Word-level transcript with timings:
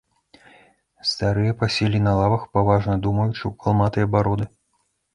Старыя 1.09 1.51
паселі 1.59 2.03
на 2.07 2.15
лавах, 2.23 2.49
паважна 2.57 2.99
думаючы 3.07 3.41
ў 3.41 3.51
калматыя 3.63 4.13
бароды. 4.19 4.53